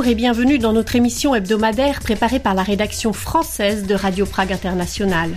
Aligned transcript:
Bonjour 0.00 0.12
et 0.12 0.14
bienvenue 0.14 0.58
dans 0.58 0.72
notre 0.72 0.96
émission 0.96 1.34
hebdomadaire 1.34 2.00
préparée 2.00 2.38
par 2.38 2.54
la 2.54 2.62
rédaction 2.62 3.12
française 3.12 3.86
de 3.86 3.94
Radio 3.94 4.24
Prague 4.24 4.50
International. 4.50 5.30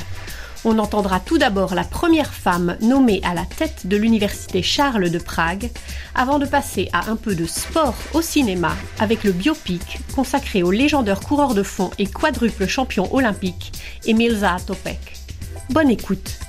On 0.63 0.79
entendra 0.79 1.19
tout 1.19 1.37
d'abord 1.37 1.75
la 1.75 1.83
première 1.83 2.33
femme 2.33 2.77
nommée 2.79 3.19
à 3.25 3.33
la 3.33 3.43
tête 3.43 3.87
de 3.87 3.97
l'université 3.97 4.63
Charles 4.63 5.09
de 5.09 5.19
Prague, 5.19 5.69
avant 6.15 6.39
de 6.39 6.45
passer 6.45 6.87
à 6.93 7.09
un 7.09 7.17
peu 7.17 7.35
de 7.35 7.45
sport 7.45 7.93
au 8.13 8.21
cinéma 8.21 8.73
avec 8.99 9.25
le 9.25 9.33
biopic 9.33 9.99
consacré 10.15 10.63
au 10.63 10.71
légendaire 10.71 11.19
coureur 11.19 11.55
de 11.55 11.63
fond 11.63 11.91
et 11.99 12.07
quadruple 12.07 12.65
champion 12.65 13.13
olympique 13.13 13.73
Emil 14.05 14.33
Zaatopek. 14.33 15.17
Bonne 15.71 15.89
écoute. 15.89 16.39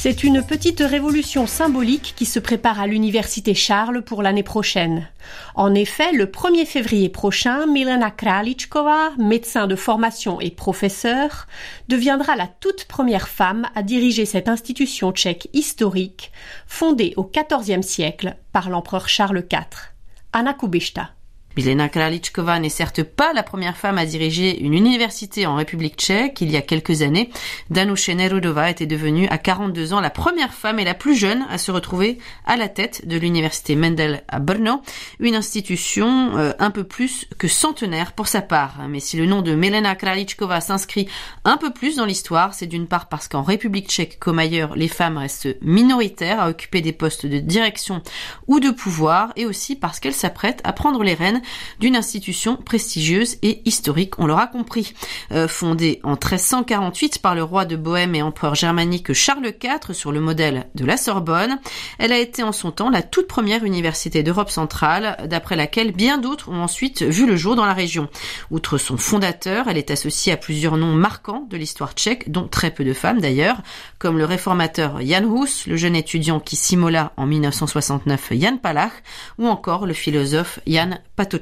C'est 0.00 0.22
une 0.22 0.44
petite 0.44 0.78
révolution 0.78 1.48
symbolique 1.48 2.14
qui 2.16 2.24
se 2.24 2.38
prépare 2.38 2.78
à 2.78 2.86
l'Université 2.86 3.52
Charles 3.52 4.02
pour 4.02 4.22
l'année 4.22 4.44
prochaine. 4.44 5.08
En 5.56 5.74
effet, 5.74 6.12
le 6.12 6.26
1er 6.26 6.66
février 6.66 7.08
prochain, 7.08 7.66
Milena 7.66 8.12
Kralichkova, 8.12 9.10
médecin 9.18 9.66
de 9.66 9.74
formation 9.74 10.40
et 10.40 10.52
professeur, 10.52 11.48
deviendra 11.88 12.36
la 12.36 12.46
toute 12.46 12.84
première 12.84 13.28
femme 13.28 13.66
à 13.74 13.82
diriger 13.82 14.24
cette 14.24 14.48
institution 14.48 15.10
tchèque 15.10 15.48
historique, 15.52 16.30
fondée 16.68 17.12
au 17.16 17.24
XIVe 17.24 17.82
siècle 17.82 18.36
par 18.52 18.70
l'empereur 18.70 19.08
Charles 19.08 19.44
IV. 19.50 19.90
Anna 20.32 20.54
Kubishta. 20.54 21.10
Milena 21.56 21.88
Kralichkova 21.88 22.60
n'est 22.60 22.68
certes 22.68 23.02
pas 23.02 23.32
la 23.32 23.42
première 23.42 23.76
femme 23.76 23.98
à 23.98 24.06
diriger 24.06 24.60
une 24.60 24.74
université 24.74 25.44
en 25.44 25.56
République 25.56 25.96
tchèque. 25.96 26.40
Il 26.40 26.50
y 26.50 26.56
a 26.56 26.62
quelques 26.62 27.02
années, 27.02 27.30
Danuše 27.70 28.10
Nerudova 28.10 28.70
était 28.70 28.86
devenue 28.86 29.26
à 29.28 29.38
42 29.38 29.92
ans 29.92 30.00
la 30.00 30.10
première 30.10 30.54
femme 30.54 30.78
et 30.78 30.84
la 30.84 30.94
plus 30.94 31.16
jeune 31.16 31.44
à 31.50 31.58
se 31.58 31.72
retrouver 31.72 32.18
à 32.46 32.56
la 32.56 32.68
tête 32.68 33.08
de 33.08 33.18
l'université 33.18 33.74
Mendel 33.74 34.22
à 34.28 34.38
Brno, 34.38 34.82
une 35.18 35.34
institution 35.34 36.36
euh, 36.36 36.52
un 36.60 36.70
peu 36.70 36.84
plus 36.84 37.26
que 37.38 37.48
centenaire 37.48 38.12
pour 38.12 38.28
sa 38.28 38.40
part. 38.40 38.86
Mais 38.88 39.00
si 39.00 39.16
le 39.16 39.26
nom 39.26 39.42
de 39.42 39.54
Milena 39.54 39.96
Kralichkova 39.96 40.60
s'inscrit 40.60 41.08
un 41.44 41.56
peu 41.56 41.72
plus 41.72 41.96
dans 41.96 42.06
l'histoire, 42.06 42.54
c'est 42.54 42.66
d'une 42.66 42.86
part 42.86 43.08
parce 43.08 43.26
qu'en 43.26 43.42
République 43.42 43.88
tchèque 43.88 44.18
comme 44.20 44.38
ailleurs, 44.38 44.76
les 44.76 44.88
femmes 44.88 45.18
restent 45.18 45.56
minoritaires 45.60 46.40
à 46.40 46.50
occuper 46.50 46.82
des 46.82 46.92
postes 46.92 47.26
de 47.26 47.38
direction 47.38 48.02
ou 48.46 48.60
de 48.60 48.70
pouvoir 48.70 49.32
et 49.34 49.44
aussi 49.44 49.74
parce 49.74 49.98
qu'elles 49.98 50.14
s'apprêtent 50.14 50.60
à 50.62 50.72
prendre 50.72 51.02
les 51.02 51.14
rênes 51.14 51.37
d'une 51.80 51.96
institution 51.96 52.56
prestigieuse 52.56 53.36
et 53.42 53.62
historique, 53.64 54.18
on 54.18 54.26
l'aura 54.26 54.46
compris. 54.46 54.94
Euh, 55.32 55.48
fondée 55.48 56.00
en 56.02 56.10
1348 56.10 57.18
par 57.18 57.34
le 57.34 57.42
roi 57.42 57.64
de 57.64 57.76
Bohême 57.76 58.14
et 58.14 58.22
empereur 58.22 58.54
germanique 58.54 59.12
Charles 59.12 59.52
IV 59.62 59.94
sur 59.94 60.12
le 60.12 60.20
modèle 60.20 60.68
de 60.74 60.84
la 60.84 60.96
Sorbonne, 60.96 61.58
elle 61.98 62.12
a 62.12 62.18
été 62.18 62.42
en 62.42 62.52
son 62.52 62.70
temps 62.70 62.90
la 62.90 63.02
toute 63.02 63.26
première 63.28 63.64
université 63.64 64.22
d'Europe 64.22 64.50
centrale, 64.50 65.16
d'après 65.26 65.56
laquelle 65.56 65.92
bien 65.92 66.18
d'autres 66.18 66.48
ont 66.48 66.62
ensuite 66.62 67.02
vu 67.02 67.26
le 67.26 67.36
jour 67.36 67.56
dans 67.56 67.66
la 67.66 67.74
région. 67.74 68.08
Outre 68.50 68.78
son 68.78 68.96
fondateur, 68.96 69.68
elle 69.68 69.78
est 69.78 69.90
associée 69.90 70.32
à 70.32 70.36
plusieurs 70.36 70.76
noms 70.76 70.94
marquants 70.94 71.46
de 71.48 71.56
l'histoire 71.56 71.92
tchèque, 71.92 72.30
dont 72.30 72.48
très 72.48 72.70
peu 72.70 72.84
de 72.84 72.92
femmes 72.92 73.20
d'ailleurs, 73.20 73.58
comme 73.98 74.18
le 74.18 74.24
réformateur 74.24 75.00
Jan 75.00 75.24
Hus, 75.24 75.66
le 75.66 75.76
jeune 75.76 75.96
étudiant 75.96 76.40
qui 76.40 76.56
s'immola 76.56 77.12
en 77.16 77.26
1969 77.26 78.32
Jan 78.32 78.56
Palach, 78.58 78.92
ou 79.38 79.46
encore 79.46 79.86
le 79.86 79.94
philosophe 79.94 80.60
Jan 80.66 80.98
Pato 81.28 81.38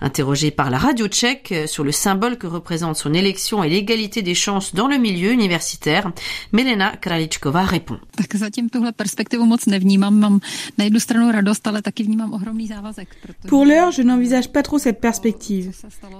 Interrogée 0.00 0.50
par 0.50 0.70
la 0.70 0.78
radio 0.78 1.08
tchèque 1.08 1.54
sur 1.66 1.82
le 1.82 1.90
symbole 1.92 2.38
que 2.38 2.46
représente 2.46 2.96
son 2.96 3.12
élection 3.12 3.64
et 3.64 3.68
l'égalité 3.68 4.22
des 4.22 4.34
chances 4.34 4.74
dans 4.74 4.86
le 4.86 4.96
milieu 4.96 5.32
universitaire, 5.32 6.12
Melena 6.52 6.96
Kraličková 6.96 7.64
répond. 7.64 7.98
Pour 13.48 13.64
l'heure, 13.64 13.90
je 13.90 14.02
n'envisage 14.02 14.52
pas 14.52 14.62
trop 14.62 14.78
cette 14.78 15.00
perspective. 15.00 15.72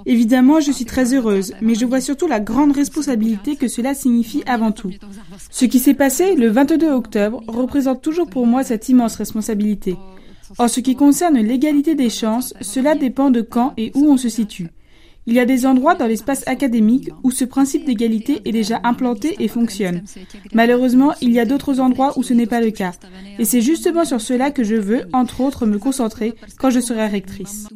Évidemment, 0.06 0.60
je 0.60 0.72
suis 0.72 0.84
très 0.84 1.14
heureuse, 1.14 1.54
mais 1.60 1.75
je 1.75 1.84
vois 1.84 2.00
surtout 2.00 2.26
la 2.26 2.41
grande 2.41 2.72
responsabilité 2.72 3.56
que 3.56 3.69
cela 3.69 3.94
signifie 3.94 4.42
avant 4.47 4.72
tout. 4.72 4.91
Ce 5.50 5.64
qui 5.64 5.78
s'est 5.78 5.94
passé 5.94 6.34
le 6.34 6.50
22 6.50 6.91
octobre 6.91 7.42
représente 7.47 8.03
toujours 8.03 8.28
pour 8.28 8.47
moi 8.47 8.64
cette 8.64 8.88
immense 8.88 9.14
responsabilité. 9.16 9.97
En 10.56 10.69
ce 10.69 10.81
qui 10.81 10.94
concerne 10.94 11.38
l'égalité 11.38 11.94
des 11.94 12.10
chances, 12.10 12.54
cela 12.60 12.94
dépend 12.94 13.31
de 13.31 13.42
quand 13.42 13.75
et 13.76 13.92
où 13.94 14.06
on 14.10 14.16
se 14.16 14.28
situe. 14.28 14.70
Il 15.28 15.34
y 15.34 15.41
a 15.41 15.44
des 15.44 15.66
endroits 15.66 15.94
dans 15.94 16.06
l'espace 16.06 16.42
académique 16.48 17.10
où 17.22 17.31
ce 17.31 17.44
principe 17.44 17.84
d'égalité 17.84 18.41
est 18.47 18.53
déjà 18.53 18.81
implanté 18.82 19.37
et 19.41 19.48
fonctionne. 19.48 20.03
Malheureusement, 20.54 21.12
il 21.20 21.32
y 21.32 21.38
a 21.38 21.44
d'autres 21.44 21.81
endroits 21.81 22.19
où 22.19 22.22
ce 22.22 22.32
n'est 22.32 22.47
pas 22.47 22.62
le 22.62 22.70
cas. 22.70 22.92
Et 23.38 23.44
c'est 23.44 23.60
justement 23.60 24.06
sur 24.06 24.22
cela 24.22 24.50
que 24.50 24.64
je 24.64 24.76
veux, 24.76 25.03
entre 25.12 25.42
autres, 25.42 25.66
me 25.66 25.78
concentrer 25.78 26.32
quand 26.58 26.70
je 26.70 26.81
serai 26.81 27.08
rectrice. 27.08 27.69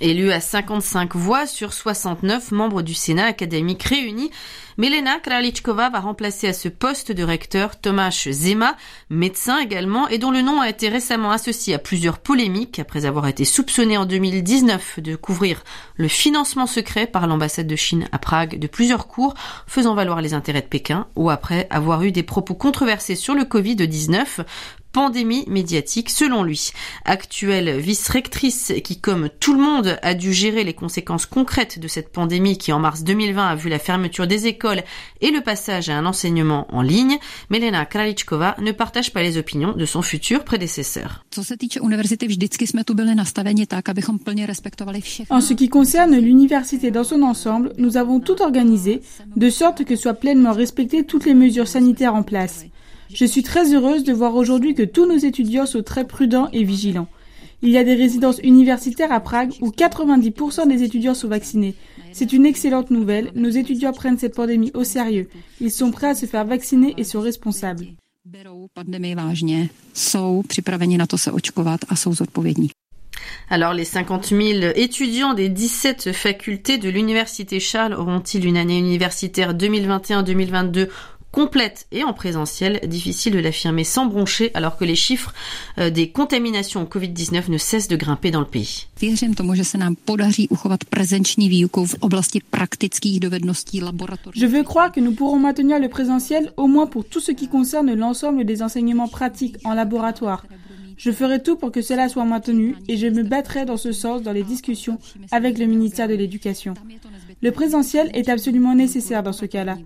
Élue 0.00 0.32
à 0.32 0.40
55 0.40 1.14
voix 1.14 1.46
sur 1.46 1.74
69 1.74 2.52
membres 2.52 2.80
du 2.80 2.94
Sénat 2.94 3.26
académique 3.26 3.82
réunis, 3.82 4.30
Melena 4.78 5.18
Kralichkova 5.18 5.90
va 5.90 6.00
remplacer 6.00 6.48
à 6.48 6.54
ce 6.54 6.70
poste 6.70 7.12
de 7.12 7.22
recteur 7.22 7.78
Tomasz 7.78 8.30
Zema, 8.30 8.76
médecin 9.10 9.58
également, 9.58 10.08
et 10.08 10.16
dont 10.16 10.30
le 10.30 10.40
nom 10.40 10.62
a 10.62 10.70
été 10.70 10.88
récemment 10.88 11.32
associé 11.32 11.74
à 11.74 11.78
plusieurs 11.78 12.18
polémiques 12.18 12.78
après 12.78 13.04
avoir 13.04 13.28
été 13.28 13.44
soupçonné 13.44 13.98
en 13.98 14.06
2019 14.06 15.00
de 15.00 15.16
couvrir 15.16 15.62
le 15.96 16.08
financement 16.08 16.66
secret 16.66 17.06
par 17.06 17.26
l'ambassade 17.26 17.66
de 17.66 17.76
Chine 17.76 18.08
à 18.10 18.18
Prague 18.18 18.58
de 18.58 18.66
plusieurs 18.66 19.06
cours 19.06 19.34
faisant 19.66 19.94
valoir 19.94 20.22
les 20.22 20.32
intérêts 20.32 20.62
de 20.62 20.66
Pékin 20.66 21.08
ou 21.14 21.28
après 21.28 21.66
avoir 21.68 22.04
eu 22.04 22.10
des 22.10 22.22
propos 22.22 22.54
controversés 22.54 23.16
sur 23.16 23.34
le 23.34 23.42
Covid-19 23.42 24.46
pandémie 24.92 25.44
médiatique 25.48 26.10
selon 26.10 26.42
lui. 26.42 26.72
Actuelle 27.04 27.78
vice-rectrice 27.78 28.72
qui, 28.82 29.00
comme 29.00 29.28
tout 29.40 29.54
le 29.54 29.60
monde, 29.60 29.98
a 30.02 30.14
dû 30.14 30.32
gérer 30.32 30.64
les 30.64 30.74
conséquences 30.74 31.26
concrètes 31.26 31.78
de 31.78 31.88
cette 31.88 32.12
pandémie 32.12 32.58
qui, 32.58 32.72
en 32.72 32.78
mars 32.78 33.04
2020, 33.04 33.48
a 33.48 33.54
vu 33.54 33.68
la 33.68 33.78
fermeture 33.78 34.26
des 34.26 34.46
écoles 34.46 34.82
et 35.20 35.30
le 35.30 35.40
passage 35.40 35.88
à 35.88 35.96
un 35.96 36.06
enseignement 36.06 36.66
en 36.74 36.82
ligne, 36.82 37.18
Melena 37.50 37.86
Kralichkova 37.86 38.56
ne 38.58 38.72
partage 38.72 39.12
pas 39.12 39.22
les 39.22 39.38
opinions 39.38 39.72
de 39.72 39.84
son 39.84 40.02
futur 40.02 40.44
prédécesseur. 40.44 41.24
En 45.30 45.40
ce 45.40 45.54
qui 45.54 45.68
concerne 45.68 46.16
l'université 46.16 46.90
dans 46.90 47.04
son 47.04 47.22
ensemble, 47.22 47.72
nous 47.78 47.96
avons 47.96 48.20
tout 48.20 48.42
organisé 48.42 49.02
de 49.36 49.50
sorte 49.50 49.84
que 49.84 49.96
soient 49.96 50.14
pleinement 50.14 50.52
respectées 50.52 51.04
toutes 51.04 51.26
les 51.26 51.34
mesures 51.34 51.68
sanitaires 51.68 52.14
en 52.14 52.22
place. 52.22 52.64
Je 53.12 53.24
suis 53.24 53.42
très 53.42 53.74
heureuse 53.74 54.04
de 54.04 54.12
voir 54.12 54.34
aujourd'hui 54.36 54.74
que 54.74 54.82
tous 54.82 55.06
nos 55.06 55.16
étudiants 55.16 55.66
sont 55.66 55.82
très 55.82 56.06
prudents 56.06 56.48
et 56.52 56.64
vigilants. 56.64 57.08
Il 57.62 57.70
y 57.70 57.78
a 57.78 57.84
des 57.84 57.94
résidences 57.94 58.38
universitaires 58.42 59.12
à 59.12 59.20
Prague 59.20 59.52
où 59.60 59.70
90% 59.70 60.66
des 60.68 60.82
étudiants 60.82 61.14
sont 61.14 61.28
vaccinés. 61.28 61.74
C'est 62.12 62.32
une 62.32 62.46
excellente 62.46 62.90
nouvelle. 62.90 63.32
Nos 63.34 63.50
étudiants 63.50 63.92
prennent 63.92 64.18
cette 64.18 64.34
pandémie 64.34 64.70
au 64.74 64.84
sérieux. 64.84 65.28
Ils 65.60 65.70
sont 65.70 65.90
prêts 65.90 66.08
à 66.08 66.14
se 66.14 66.26
faire 66.26 66.46
vacciner 66.46 66.94
et 66.96 67.04
sont 67.04 67.20
responsables. 67.20 67.86
Alors 73.50 73.74
les 73.74 73.84
50 73.84 74.26
000 74.26 74.72
étudiants 74.76 75.34
des 75.34 75.48
17 75.48 76.12
facultés 76.12 76.78
de 76.78 76.88
l'Université 76.88 77.60
Charles 77.60 77.94
auront-ils 77.94 78.46
une 78.46 78.56
année 78.56 78.78
universitaire 78.78 79.54
2021-2022 79.54 80.88
complète 81.32 81.86
et 81.92 82.04
en 82.04 82.12
présentiel. 82.12 82.80
Difficile 82.86 83.32
de 83.34 83.38
l'affirmer 83.38 83.84
sans 83.84 84.06
broncher 84.06 84.50
alors 84.54 84.76
que 84.76 84.84
les 84.84 84.96
chiffres 84.96 85.34
euh, 85.78 85.90
des 85.90 86.10
contaminations 86.10 86.82
au 86.82 86.86
Covid-19 86.86 87.50
ne 87.50 87.58
cessent 87.58 87.88
de 87.88 87.96
grimper 87.96 88.30
dans 88.30 88.40
le 88.40 88.46
pays. 88.46 88.86
Je 94.34 94.46
veux 94.46 94.62
croire 94.62 94.92
que 94.92 95.00
nous 95.00 95.12
pourrons 95.12 95.38
maintenir 95.38 95.78
le 95.78 95.88
présentiel 95.88 96.52
au 96.56 96.66
moins 96.66 96.86
pour 96.86 97.04
tout 97.04 97.20
ce 97.20 97.32
qui 97.32 97.48
concerne 97.48 97.94
l'ensemble 97.94 98.44
des 98.44 98.62
enseignements 98.62 99.08
pratiques 99.08 99.56
en 99.64 99.74
laboratoire. 99.74 100.44
Je 100.96 101.10
ferai 101.10 101.42
tout 101.42 101.56
pour 101.56 101.72
que 101.72 101.80
cela 101.80 102.10
soit 102.10 102.26
maintenu 102.26 102.76
et 102.86 102.98
je 102.98 103.06
me 103.06 103.22
battrai 103.22 103.64
dans 103.64 103.78
ce 103.78 103.90
sens 103.90 104.20
dans 104.20 104.32
les 104.32 104.42
discussions 104.42 104.98
avec 105.30 105.58
le 105.58 105.64
ministère 105.64 106.08
de 106.08 106.14
l'Éducation. 106.14 106.74
Le 107.42 107.52
présentiel 107.52 108.10
est 108.12 108.28
absolument 108.28 108.74
nécessaire 108.74 109.22
dans 109.22 109.32
ce 109.32 109.46
cas-là. 109.46 109.78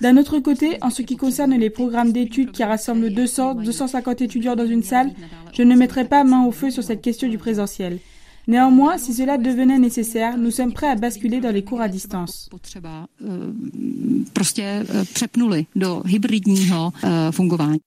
D'un 0.00 0.16
autre 0.16 0.40
côté, 0.40 0.78
en 0.82 0.90
ce 0.90 1.02
qui 1.02 1.16
concerne 1.16 1.54
les 1.54 1.70
programmes 1.70 2.12
d'études 2.12 2.50
qui 2.50 2.64
rassemblent 2.64 3.10
200, 3.10 3.54
250 3.54 4.20
étudiants 4.22 4.56
dans 4.56 4.66
une 4.66 4.82
salle, 4.82 5.12
je 5.52 5.62
ne 5.62 5.76
mettrai 5.76 6.04
pas 6.04 6.24
main 6.24 6.44
au 6.44 6.50
feu 6.50 6.70
sur 6.70 6.82
cette 6.82 7.00
question 7.00 7.28
du 7.28 7.38
présentiel. 7.38 7.98
Néanmoins, 8.48 8.96
si 8.96 9.12
cela 9.12 9.36
devenait 9.36 9.78
nécessaire, 9.78 10.38
nous 10.38 10.50
sommes 10.50 10.72
prêts 10.72 10.88
à 10.88 10.94
basculer 10.94 11.38
dans 11.38 11.50
les 11.50 11.62
cours 11.62 11.82
à 11.82 11.88
distance. 11.88 12.48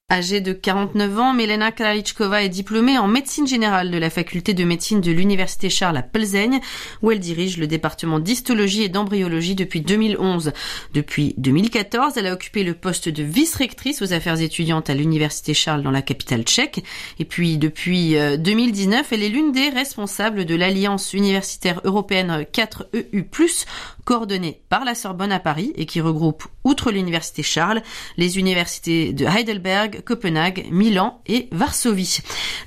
Âgée 0.08 0.40
de 0.40 0.52
49 0.52 1.18
ans, 1.18 1.32
Milena 1.32 1.72
Kralichkova 1.72 2.44
est 2.44 2.48
diplômée 2.48 2.96
en 2.96 3.08
médecine 3.08 3.48
générale 3.48 3.90
de 3.90 3.98
la 3.98 4.08
faculté 4.08 4.54
de 4.54 4.62
médecine 4.62 5.00
de 5.00 5.10
l'université 5.10 5.68
Charles 5.68 5.96
à 5.96 6.02
Plzeň, 6.02 6.60
où 7.02 7.10
elle 7.10 7.18
dirige 7.18 7.58
le 7.58 7.66
département 7.66 8.20
d'histologie 8.20 8.84
et 8.84 8.88
d'embryologie 8.88 9.56
depuis 9.56 9.80
2011. 9.80 10.52
Depuis 10.94 11.34
2014, 11.38 12.16
elle 12.16 12.28
a 12.28 12.34
occupé 12.34 12.62
le 12.62 12.74
poste 12.74 13.08
de 13.08 13.24
vice-rectrice 13.24 14.00
aux 14.00 14.12
affaires 14.12 14.40
étudiantes 14.40 14.90
à 14.90 14.94
l'université 14.94 15.54
Charles 15.54 15.82
dans 15.82 15.90
la 15.90 16.02
capitale 16.02 16.42
tchèque. 16.42 16.84
Et 17.18 17.24
puis, 17.24 17.58
depuis 17.58 18.14
2019, 18.38 19.00
euh, 19.00 19.04
elle 19.10 19.22
est 19.24 19.28
l'une 19.28 19.50
des 19.50 19.70
responsables 19.70 20.44
de 20.44 20.51
de 20.52 20.56
l'Alliance 20.58 21.14
universitaire 21.14 21.80
européenne 21.84 22.44
4EU+, 22.52 23.64
coordonnée 24.04 24.60
par 24.68 24.84
la 24.84 24.94
Sorbonne 24.94 25.32
à 25.32 25.40
Paris 25.40 25.72
et 25.76 25.86
qui 25.86 26.02
regroupe, 26.02 26.44
outre 26.64 26.90
l'université 26.90 27.42
Charles, 27.42 27.80
les 28.18 28.38
universités 28.38 29.14
de 29.14 29.24
Heidelberg, 29.24 30.02
Copenhague, 30.04 30.66
Milan 30.70 31.22
et 31.26 31.48
Varsovie. 31.52 32.18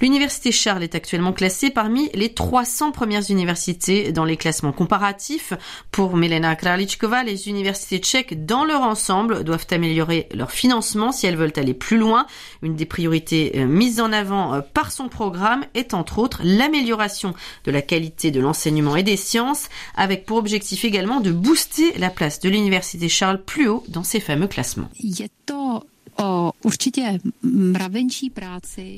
L'université 0.01 0.51
Charles 0.51 0.81
est 0.81 0.95
actuellement 0.95 1.31
classée 1.31 1.69
parmi 1.69 2.09
les 2.15 2.33
300 2.33 2.91
premières 2.91 3.29
universités 3.29 4.11
dans 4.11 4.25
les 4.25 4.37
classements 4.37 4.71
comparatifs. 4.71 5.53
Pour 5.91 6.17
Milena 6.17 6.55
Kralichkova, 6.55 7.23
les 7.23 7.49
universités 7.49 7.99
tchèques 7.99 8.45
dans 8.45 8.65
leur 8.65 8.81
ensemble 8.81 9.43
doivent 9.43 9.67
améliorer 9.69 10.27
leur 10.33 10.51
financement 10.51 11.11
si 11.11 11.27
elles 11.27 11.37
veulent 11.37 11.53
aller 11.57 11.75
plus 11.75 11.97
loin. 11.97 12.25
Une 12.63 12.75
des 12.75 12.85
priorités 12.85 13.51
euh, 13.55 13.67
mises 13.67 13.99
en 13.99 14.11
avant 14.11 14.55
euh, 14.55 14.61
par 14.61 14.91
son 14.91 15.07
programme 15.07 15.65
est 15.75 15.93
entre 15.93 16.17
autres 16.17 16.41
l'amélioration 16.43 17.35
de 17.65 17.71
la 17.71 17.74
qualité 17.81 18.31
de 18.31 18.39
l'enseignement 18.39 18.95
et 18.95 19.03
des 19.03 19.17
sciences, 19.17 19.69
avec 19.95 20.25
pour 20.25 20.37
objectif 20.37 20.85
également 20.85 21.19
de 21.19 21.31
booster 21.31 21.97
la 21.97 22.09
place 22.09 22.39
de 22.39 22.49
l'université 22.49 23.09
Charles 23.09 23.43
plus 23.43 23.67
haut 23.67 23.83
dans 23.87 24.03
ces 24.03 24.19
fameux 24.19 24.47
classements. 24.47 24.89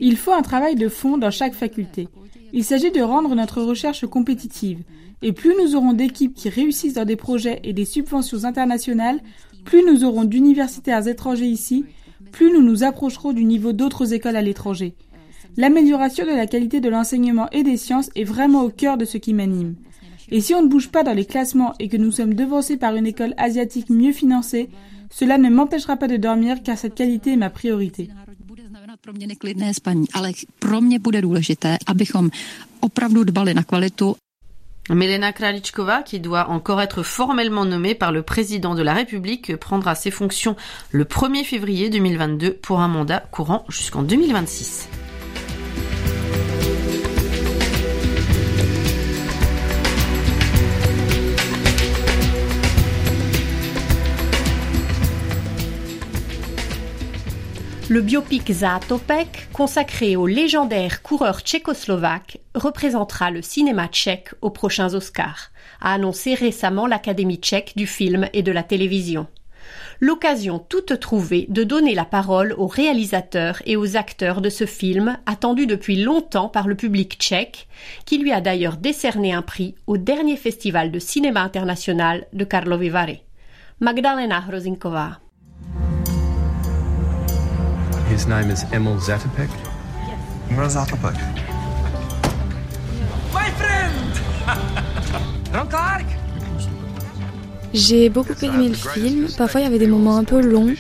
Il 0.02 0.18
faut 0.18 0.34
un 0.34 0.42
travail 0.42 0.76
de 0.76 0.90
fond 0.90 1.18
dans 1.18 1.32
chaque 1.32 1.56
faculté. 1.56 2.08
Il 2.54 2.64
s'agit 2.64 2.92
de 2.92 3.02
rendre 3.02 3.34
notre 3.36 3.62
recherche 3.62 4.06
compétitive. 4.06 4.80
Et 5.22 5.34
plus 5.34 5.54
nous 5.62 5.76
aurons 5.76 5.94
d'équipes 5.94 6.36
qui 6.36 6.50
réussissent 6.50 6.94
dans 6.94 7.06
des 7.06 7.16
projets 7.16 7.60
et 7.64 7.74
des 7.74 7.86
subventions 7.86 8.44
internationales, 8.44 9.20
plus 9.66 9.84
nous 9.84 10.04
aurons 10.04 10.26
d'universitaires 10.26 11.08
étrangers 11.08 11.48
ici, 11.48 11.86
plus 12.32 12.52
nous 12.52 12.62
nous 12.62 12.84
approcherons 12.84 13.34
du 13.34 13.44
niveau 13.44 13.74
d'autres 13.74 14.14
écoles 14.14 14.36
à 14.36 14.42
l'étranger. 14.42 14.94
L'amélioration 15.60 16.24
de 16.24 16.36
la 16.36 16.46
qualité 16.46 16.82
de 16.82 16.90
l'enseignement 16.90 17.50
et 17.52 17.64
des 17.64 17.78
sciences 17.78 18.12
est 18.16 18.24
vraiment 18.24 18.62
au 18.62 18.70
cœur 18.70 18.96
de 18.96 19.06
ce 19.06 19.18
qui 19.18 19.34
m'anime. 19.34 19.76
Et 20.30 20.40
si 20.40 20.54
on 20.54 20.62
ne 20.62 20.68
bouge 20.68 20.90
pas 20.90 21.04
dans 21.04 21.14
les 21.14 21.26
classements 21.26 21.74
et 21.80 21.88
que 21.88 21.98
nous 21.98 22.12
sommes 22.12 22.36
devancés 22.36 22.78
par 22.78 22.96
une 22.96 23.08
école 23.08 23.34
asiatique 23.38 23.90
mieux 23.90 24.12
financée, 24.12 24.70
cela 25.10 25.40
ne 25.40 25.50
m'empêchera 25.50 25.98
pas 25.98 26.08
de 26.08 26.18
dormir 26.18 26.58
car 26.64 26.78
cette 26.78 26.94
qualité 26.94 27.34
est 27.34 27.38
ma 27.38 27.50
priorité. 27.50 28.10
Melena 34.90 35.34
Kralichkova, 35.34 36.04
qui 36.04 36.20
doit 36.20 36.50
encore 36.50 36.82
être 36.82 37.02
formellement 37.02 37.66
nommée 37.66 37.96
par 37.96 38.12
le 38.12 38.22
président 38.22 38.76
de 38.76 38.84
la 38.84 38.94
République, 38.94 39.56
prendra 39.56 39.96
ses 39.96 40.12
fonctions 40.12 40.56
le 40.92 41.04
1er 41.04 41.44
février 41.44 41.90
2022 41.90 42.54
pour 42.54 42.80
un 42.80 42.88
mandat 42.88 43.22
courant 43.32 43.66
jusqu'en 43.70 44.04
2026. 44.04 44.88
Le 57.90 58.02
biopic 58.02 58.52
Zatopek, 58.52 59.48
consacré 59.54 60.18
au 60.18 60.28
légendaire 60.28 61.02
coureur 61.02 61.40
tchécoslovaque, 61.40 62.40
représentera 62.54 63.32
le 63.32 63.42
cinéma 63.42 63.88
tchèque 63.88 64.32
aux 64.42 64.50
prochains 64.50 64.94
Oscars, 64.94 65.52
a 65.80 65.94
annoncé 65.94 66.34
récemment 66.34 66.86
l'Académie 66.86 67.38
tchèque 67.38 67.72
du 67.78 67.88
film 67.88 68.28
et 68.34 68.44
de 68.44 68.52
la 68.52 68.64
télévision. 68.64 69.28
L'occasion 70.02 70.60
toute 70.60 71.00
trouvée 71.00 71.46
de 71.48 71.64
donner 71.64 71.96
la 71.96 72.04
parole 72.04 72.54
aux 72.58 72.68
réalisateurs 72.68 73.62
et 73.66 73.78
aux 73.78 73.96
acteurs 73.96 74.42
de 74.42 74.50
ce 74.50 74.66
film, 74.66 75.18
attendu 75.26 75.66
depuis 75.66 75.96
longtemps 76.04 76.50
par 76.50 76.68
le 76.68 76.76
public 76.76 77.16
tchèque, 77.18 77.70
qui 78.06 78.18
lui 78.18 78.34
a 78.34 78.42
d'ailleurs 78.42 78.76
décerné 78.76 79.32
un 79.32 79.42
prix 79.42 79.76
au 79.88 79.96
dernier 79.96 80.36
festival 80.36 80.92
de 80.92 81.00
cinéma 81.00 81.40
international 81.40 82.28
de 82.34 82.44
Karlovy 82.44 82.90
Vary. 82.90 83.22
Magdalena 83.80 84.44
Hrozinkova. 84.46 85.20
His 88.10 88.26
name 88.26 88.50
is 88.50 88.64
Emil 88.72 88.98
Zatopek? 89.00 89.50
Emil 90.50 90.70
Zatopek. 90.70 91.18
My 93.34 93.50
friend! 93.60 94.14
Ron 95.54 95.68
Clark! 95.68 96.06
J'ai 97.74 98.10
beaucoup 98.10 98.34
aimé 98.42 98.70
le 98.70 98.76
film. 98.76 99.28
Parfois, 99.38 99.60
il 99.60 99.64
y 99.66 99.68
avait 99.68 99.78
des 99.78 99.88
moments 99.88 100.16
un 100.16 100.24
peu 100.24 100.42
longs. 100.42 100.74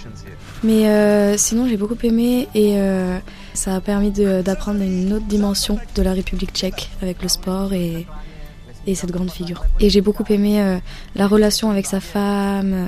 Mais 0.63 0.87
euh, 0.87 1.37
sinon, 1.37 1.67
j'ai 1.67 1.75
beaucoup 1.75 1.97
aimé 2.03 2.47
et 2.55 2.79
euh, 2.79 3.19
ça 3.53 3.75
a 3.75 3.81
permis 3.81 4.11
d'apprendre 4.11 4.81
une 4.81 5.11
autre 5.11 5.25
dimension 5.25 5.77
de 5.95 6.01
la 6.01 6.13
République 6.13 6.51
tchèque 6.53 6.89
avec 7.01 7.21
le 7.21 7.27
sport 7.27 7.73
et, 7.73 8.07
et 8.87 8.95
cette 8.95 9.11
grande 9.11 9.31
figure. 9.31 9.65
Et 9.81 9.89
j'ai 9.89 10.01
beaucoup 10.01 10.23
aimé 10.29 10.61
euh, 10.61 10.77
la 11.15 11.27
relation 11.27 11.69
avec 11.69 11.85
sa 11.85 11.99
femme. 11.99 12.87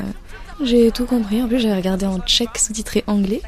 J'ai 0.64 0.92
tout 0.92 1.06
compris. 1.06 1.44
En 1.44 1.48
plus, 1.48 1.60
j'ai 1.60 1.74
regardé 1.74 2.06
en 2.06 2.20
tchèque 2.20 2.58
sous-titré 2.58 3.04
anglais. 3.06 3.42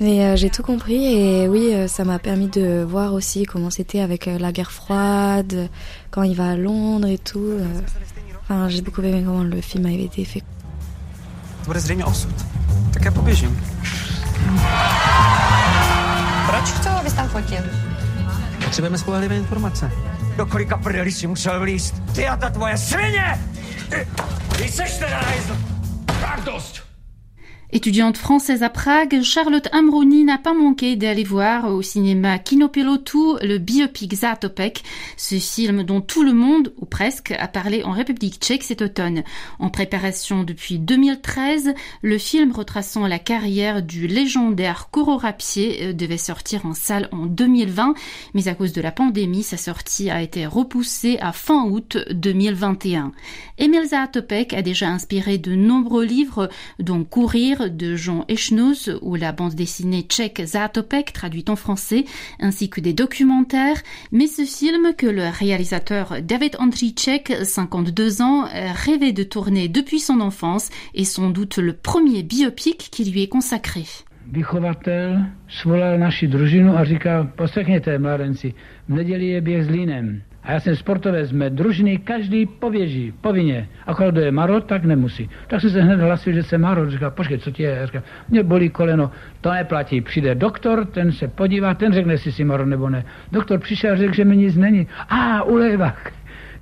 Mais 0.00 0.24
euh, 0.24 0.36
j'ai 0.36 0.50
tout 0.50 0.62
compris 0.62 1.04
et 1.04 1.48
oui, 1.48 1.74
euh, 1.74 1.88
ça 1.88 2.04
m'a 2.04 2.18
permis 2.18 2.48
de 2.48 2.84
voir 2.88 3.14
aussi 3.14 3.44
comment 3.44 3.70
c'était 3.70 4.00
avec 4.00 4.28
euh, 4.28 4.38
la 4.38 4.52
guerre 4.52 4.70
froide, 4.70 5.68
quand 6.10 6.22
il 6.22 6.36
va 6.36 6.50
à 6.50 6.56
Londres 6.56 7.08
et 7.08 7.18
tout. 7.18 7.52
Enfin, 8.42 8.68
j'ai 8.68 8.80
beaucoup 8.80 9.02
aimé 9.02 9.22
comment 9.24 9.42
le 9.42 9.60
film 9.60 9.86
avait 9.86 10.04
été 10.04 10.24
fait. 10.24 10.42
bude 11.68 11.80
zřejmě 11.80 12.04
osud. 12.04 12.34
Tak 12.92 13.04
já 13.04 13.10
poběžím. 13.10 13.60
Proč 16.46 16.64
chce, 16.64 16.90
abys 16.90 17.12
tam 17.12 17.28
fotil? 17.28 17.62
Potřebujeme 18.64 18.98
spolehlivé 18.98 19.36
informace. 19.36 19.90
Do 20.36 20.46
kolika 20.46 20.76
prdeli 20.76 21.12
si 21.12 21.26
musel 21.26 21.60
vlíst? 21.60 21.94
Ty 22.14 22.28
a 22.28 22.36
ta 22.36 22.50
tvoje 22.50 22.78
svině! 22.78 23.40
Ty, 23.88 24.08
ty 24.56 24.68
seš 24.68 24.98
teda 24.98 25.20
najzl. 25.22 25.56
Tak 26.20 26.44
dost! 26.44 26.87
Étudiante 27.70 28.16
française 28.16 28.62
à 28.62 28.70
Prague, 28.70 29.20
Charlotte 29.20 29.68
Amroni 29.72 30.24
n'a 30.24 30.38
pas 30.38 30.54
manqué 30.54 30.96
d'aller 30.96 31.22
voir 31.22 31.70
au 31.70 31.82
cinéma 31.82 32.38
Kinopilotu 32.38 33.36
le 33.42 33.58
biopic 33.58 34.14
Zatopek, 34.14 34.82
ce 35.18 35.34
film 35.34 35.82
dont 35.82 36.00
tout 36.00 36.22
le 36.22 36.32
monde, 36.32 36.72
ou 36.78 36.86
presque, 36.86 37.32
a 37.32 37.46
parlé 37.46 37.84
en 37.84 37.92
République 37.92 38.38
tchèque 38.40 38.62
cet 38.62 38.80
automne. 38.80 39.22
En 39.58 39.68
préparation 39.68 40.44
depuis 40.44 40.78
2013, 40.78 41.74
le 42.00 42.16
film 42.16 42.52
retraçant 42.52 43.06
la 43.06 43.18
carrière 43.18 43.82
du 43.82 44.06
légendaire 44.06 44.88
Koro 44.90 45.18
Rapier 45.18 45.88
euh, 45.88 45.92
devait 45.92 46.16
sortir 46.16 46.64
en 46.64 46.72
salle 46.72 47.10
en 47.12 47.26
2020, 47.26 47.92
mais 48.32 48.48
à 48.48 48.54
cause 48.54 48.72
de 48.72 48.80
la 48.80 48.92
pandémie, 48.92 49.42
sa 49.42 49.58
sortie 49.58 50.08
a 50.08 50.22
été 50.22 50.46
repoussée 50.46 51.18
à 51.20 51.32
fin 51.32 51.66
août 51.66 51.98
2021. 52.12 53.12
Emil 53.58 53.88
Zatopek 53.88 54.54
a 54.54 54.62
déjà 54.62 54.88
inspiré 54.88 55.36
de 55.36 55.54
nombreux 55.54 56.04
livres, 56.04 56.48
dont 56.78 57.04
Courir, 57.04 57.57
de 57.66 57.96
Jean 57.96 58.24
Echnoz 58.28 58.98
ou 59.02 59.16
la 59.16 59.32
bande 59.32 59.54
dessinée 59.54 60.02
tchèque 60.02 60.42
Zatopek 60.44 61.12
traduite 61.12 61.50
en 61.50 61.56
français, 61.56 62.04
ainsi 62.40 62.68
que 62.68 62.80
des 62.80 62.92
documentaires, 62.92 63.82
mais 64.12 64.26
ce 64.26 64.44
film 64.44 64.94
que 64.96 65.06
le 65.06 65.28
réalisateur 65.28 66.16
David 66.22 66.56
Andrzejczyk, 66.58 67.32
52 67.42 68.22
ans, 68.22 68.46
rêvait 68.84 69.12
de 69.12 69.22
tourner 69.22 69.68
depuis 69.68 70.00
son 70.00 70.20
enfance 70.20 70.70
est 70.94 71.04
sans 71.04 71.30
doute 71.30 71.58
le 71.58 71.72
premier 71.72 72.22
biopic 72.22 72.88
qui 72.90 73.04
lui 73.10 73.22
est 73.22 73.28
consacré. 73.28 73.84
Vychovatel 74.30 75.24
svolal 75.48 75.98
naši 75.98 76.26
družinu 76.26 76.76
a 76.76 76.84
říká, 76.84 77.32
poslechněte 77.36 77.98
mladenci, 77.98 78.54
v 78.88 78.94
neděli 78.94 79.26
je 79.26 79.40
běh 79.40 79.64
s. 79.64 79.68
A 80.48 80.52
já 80.52 80.60
jsem 80.60 80.76
sportovec, 80.76 81.28
jsme 81.28 81.50
družiny, 81.50 81.98
každý 81.98 82.46
pověží, 82.46 83.12
povinně. 83.20 83.68
A 83.86 83.92
kdo 83.92 84.20
je 84.20 84.32
Maro, 84.32 84.60
tak 84.60 84.84
nemusí. 84.84 85.30
Tak 85.46 85.60
si 85.60 85.70
se 85.70 85.82
hned 85.82 86.00
hlasil, 86.00 86.32
že 86.32 86.42
jsem 86.42 86.60
Maro. 86.60 86.90
Říká, 86.90 87.10
počkej, 87.10 87.38
co 87.38 87.50
ti 87.50 87.62
je? 87.62 87.86
Říká, 87.86 88.02
mě 88.28 88.42
bolí 88.42 88.70
koleno. 88.70 89.10
To 89.40 89.52
neplatí. 89.52 90.00
Přijde 90.00 90.34
doktor, 90.34 90.84
ten 90.84 91.12
se 91.12 91.28
podívá, 91.28 91.74
ten 91.74 91.92
řekne, 91.92 92.12
jestli 92.12 92.32
si 92.32 92.44
Maro 92.44 92.66
nebo 92.66 92.88
ne. 92.88 93.04
Doktor 93.32 93.60
přišel 93.60 93.96
řekl, 93.96 94.14
že 94.14 94.24
mi 94.24 94.36
nic 94.36 94.56
není. 94.56 94.86
A, 95.08 95.42
ulejvák, 95.42 96.12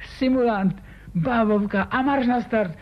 simulant, 0.01 0.83
bávovka, 1.15 1.83
a 1.83 2.03
marš 2.03 2.27
na 2.27 2.41
start. 2.41 2.73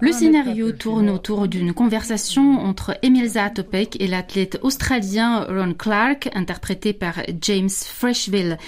Le 0.00 0.12
scénario 0.12 0.72
tourne 0.72 1.10
autour 1.10 1.48
d'une 1.48 1.72
conversation 1.72 2.58
entre 2.58 2.96
Emil 3.02 3.28
Zatopek 3.28 4.00
et 4.00 4.06
l'athlète 4.06 4.58
australien 4.62 5.44
Ron 5.48 5.74
Clark, 5.74 6.28
interprété 6.34 6.92
par 6.92 7.14
James 7.40 7.70
Freshville. 7.70 8.58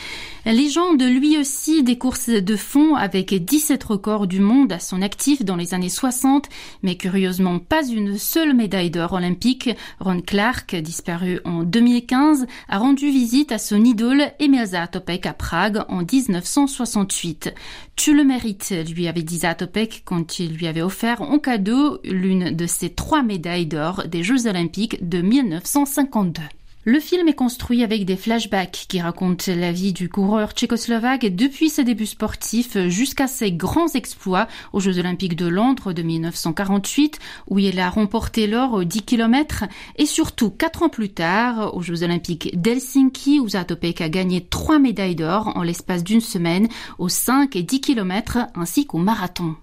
Légende 0.44 1.02
lui 1.02 1.38
aussi 1.38 1.82
des 1.82 1.98
courses 1.98 2.28
de 2.28 2.56
fond 2.56 2.94
avec 2.94 3.34
17 3.34 3.82
records 3.82 4.28
du 4.28 4.38
monde 4.38 4.72
à 4.72 4.78
son 4.78 5.02
actif 5.02 5.44
dans 5.44 5.56
les 5.56 5.74
années 5.74 5.88
60, 5.88 6.48
mais 6.82 6.96
curieusement 6.96 7.58
pas 7.58 7.84
une 7.84 8.16
seule 8.16 8.54
médaille 8.54 8.90
d'or 8.90 9.14
olympique. 9.14 9.70
Ron 9.98 10.20
Clark, 10.20 10.76
disparu 10.76 11.40
en 11.44 11.64
2015, 11.64 12.46
a 12.68 12.78
rendu 12.78 13.10
visite 13.10 13.50
à 13.50 13.58
son 13.58 13.84
idole 13.84 14.22
Emil 14.38 14.64
Zatopek 14.64 15.26
à 15.26 15.32
Prague 15.32 15.84
en 15.88 16.02
1968. 16.02 17.52
Tu 17.96 18.14
le 18.14 18.22
mérites, 18.22 18.74
lui 18.94 19.08
avait 19.08 19.22
dit 19.22 19.38
Zatopek 19.38 20.02
quand 20.04 20.38
il 20.38 20.45
lui 20.52 20.66
avait 20.66 20.82
offert 20.82 21.22
en 21.22 21.38
cadeau 21.38 21.98
l'une 22.04 22.54
de 22.54 22.66
ses 22.66 22.90
trois 22.90 23.22
médailles 23.22 23.66
d'or 23.66 24.04
des 24.06 24.22
Jeux 24.22 24.46
olympiques 24.46 25.08
de 25.08 25.20
1952. 25.20 26.42
Le 26.88 27.00
film 27.00 27.26
est 27.26 27.34
construit 27.34 27.82
avec 27.82 28.04
des 28.04 28.14
flashbacks 28.14 28.86
qui 28.88 29.00
racontent 29.00 29.52
la 29.52 29.72
vie 29.72 29.92
du 29.92 30.08
coureur 30.08 30.52
tchécoslovaque 30.52 31.34
depuis 31.34 31.68
ses 31.68 31.82
débuts 31.82 32.06
sportifs 32.06 32.78
jusqu'à 32.86 33.26
ses 33.26 33.50
grands 33.50 33.88
exploits 33.88 34.46
aux 34.72 34.78
Jeux 34.78 35.00
olympiques 35.00 35.34
de 35.34 35.48
Londres 35.48 35.92
de 35.92 36.02
1948 36.02 37.18
où 37.48 37.58
il 37.58 37.80
a 37.80 37.90
remporté 37.90 38.46
l'or 38.46 38.72
aux 38.72 38.84
10 38.84 39.02
km 39.02 39.64
et 39.96 40.06
surtout 40.06 40.50
quatre 40.50 40.84
ans 40.84 40.88
plus 40.88 41.08
tard 41.08 41.74
aux 41.74 41.82
Jeux 41.82 42.04
olympiques 42.04 42.50
d'Helsinki 42.54 43.40
où 43.40 43.48
Zatopek 43.48 44.00
a 44.00 44.08
gagné 44.08 44.46
trois 44.46 44.78
médailles 44.78 45.16
d'or 45.16 45.56
en 45.56 45.64
l'espace 45.64 46.04
d'une 46.04 46.20
semaine 46.20 46.68
aux 47.00 47.08
5 47.08 47.56
et 47.56 47.64
10 47.64 47.80
km 47.80 48.38
ainsi 48.54 48.86
qu'au 48.86 48.98
marathon. 48.98 49.56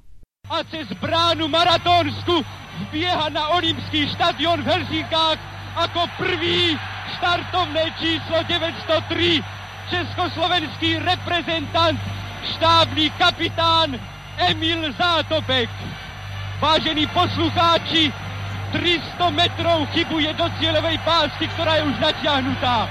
A 0.49 0.63
přes 0.63 0.87
bránu 0.87 1.47
Maratonsku 1.47 2.45
vběha 2.79 3.29
na 3.29 3.47
olympský 3.47 4.09
stadion 4.09 4.61
v 4.61 4.65
Helsinkách 4.65 5.37
jako 5.81 5.99
první 6.17 6.79
startovné 7.17 7.81
číslo 7.99 8.43
903 8.47 9.43
československý 9.89 10.99
reprezentant, 10.99 11.99
štábní 12.53 13.09
kapitán 13.09 13.99
Emil 14.37 14.93
Zátopek. 14.93 15.69
Vážení 16.61 17.07
poslucháči, 17.07 18.13
300 18.71 19.29
metrů 19.29 19.85
chybuje 19.85 20.33
do 20.33 20.49
cílové 20.59 20.97
pásky, 20.97 21.47
která 21.47 21.75
je 21.75 21.83
už 21.83 21.99
natáhnutá. 21.99 22.89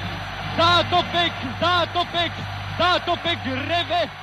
Zátopek, 0.56 1.32
zátopek, 1.60 2.32
zátopek 2.78 3.38
reve 3.46 4.21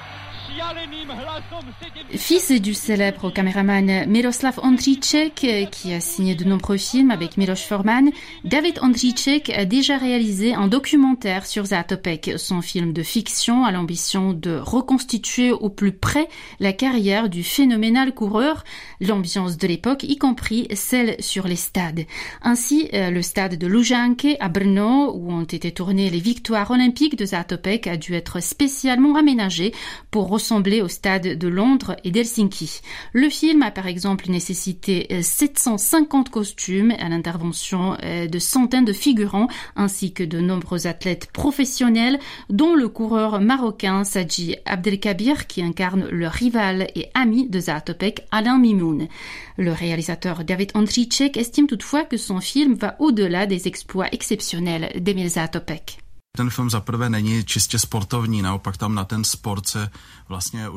Fils 2.15 2.51
du 2.51 2.73
célèbre 2.73 3.31
caméraman 3.31 4.05
Miroslav 4.07 4.59
Ondříček, 4.61 5.45
qui 5.71 5.93
a 5.93 5.99
signé 5.99 6.35
de 6.35 6.43
nombreux 6.43 6.77
films 6.77 7.11
avec 7.11 7.37
Miloš 7.37 7.65
Forman, 7.65 8.09
David 8.43 8.79
Ondříček 8.81 9.49
a 9.49 9.65
déjà 9.65 9.97
réalisé 9.97 10.53
un 10.53 10.67
documentaire 10.67 11.45
sur 11.45 11.65
Zatopek. 11.65 12.33
Son 12.37 12.61
film 12.61 12.93
de 12.93 13.03
fiction 13.03 13.63
a 13.63 13.71
l'ambition 13.71 14.33
de 14.33 14.57
reconstituer 14.57 15.51
au 15.51 15.69
plus 15.69 15.91
près 15.91 16.27
la 16.59 16.73
carrière 16.73 17.29
du 17.29 17.43
phénoménal 17.43 18.13
coureur, 18.13 18.63
l'ambiance 19.01 19.57
de 19.57 19.67
l'époque, 19.67 20.03
y 20.03 20.17
compris 20.17 20.67
celle 20.73 21.15
sur 21.19 21.47
les 21.47 21.55
stades. 21.55 22.05
Ainsi, 22.41 22.89
euh, 22.93 23.11
le 23.11 23.21
stade 23.21 23.57
de 23.57 23.67
Lujanke 23.67 24.27
à 24.39 24.49
Brno, 24.49 25.13
où 25.15 25.31
ont 25.31 25.43
été 25.43 25.71
tournées 25.71 26.09
les 26.09 26.19
victoires 26.19 26.71
olympiques 26.71 27.17
de 27.17 27.25
Zatopek, 27.25 27.87
a 27.87 27.97
dû 27.97 28.13
être 28.13 28.41
spécialement 28.41 29.15
aménagé 29.15 29.73
pour 30.11 30.29
ressemblait 30.39 30.81
au 30.81 30.87
stade 30.87 31.37
de 31.37 31.47
Londres 31.49 31.97
et 32.05 32.11
d'Helsinki. 32.11 32.79
Le 33.11 33.29
film 33.29 33.61
a 33.61 33.71
par 33.71 33.87
exemple 33.87 34.29
nécessité 34.29 35.21
750 35.21 36.27
euh, 36.27 36.31
costumes 36.31 36.93
à 36.97 37.09
l'intervention 37.09 37.97
euh, 38.03 38.27
de 38.27 38.39
centaines 38.39 38.85
de 38.85 38.93
figurants 38.93 39.49
ainsi 39.75 40.13
que 40.13 40.23
de 40.23 40.39
nombreux 40.39 40.87
athlètes 40.87 41.29
professionnels 41.33 42.19
dont 42.49 42.73
le 42.73 42.87
coureur 42.87 43.41
marocain 43.41 44.05
Saji 44.05 44.55
Abdelkabir 44.63 45.45
qui 45.45 45.61
incarne 45.61 46.07
le 46.09 46.27
rival 46.27 46.87
et 46.95 47.09
ami 47.13 47.49
de 47.49 47.59
Zatopek 47.59 48.25
Alain 48.31 48.59
Mimoun. 48.59 49.09
Le 49.57 49.73
réalisateur 49.73 50.45
David 50.45 50.71
Andrzejczyk 50.73 51.35
estime 51.35 51.67
toutefois 51.67 52.05
que 52.05 52.15
son 52.15 52.39
film 52.39 52.75
va 52.75 52.95
au-delà 52.99 53.45
des 53.45 53.67
exploits 53.67 54.07
exceptionnels 54.13 54.93
d'Emil 55.01 55.29
Zatopek. 55.29 55.99